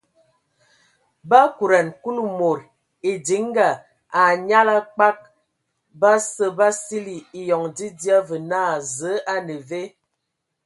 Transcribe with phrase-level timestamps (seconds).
[1.29, 2.59] Ba akodan Kulu mod
[3.11, 3.69] edinga
[4.21, 5.17] a nyal a kpag
[5.99, 9.83] basə ba sili eyoŋ dzidzia və naa: Zǝ a ne ve?.